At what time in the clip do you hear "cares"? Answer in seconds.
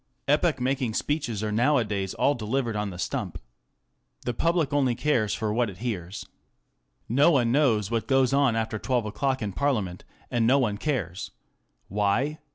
4.95-5.35, 10.79-11.29